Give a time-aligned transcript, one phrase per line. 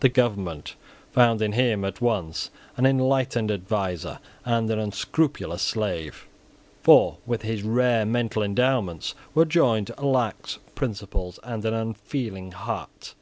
[0.00, 0.74] The government
[1.10, 6.26] found in him at once an enlightened adviser and an unscrupulous slave.
[6.82, 13.14] For with his rare mental endowments were joined lax principles and an unfeeling heart.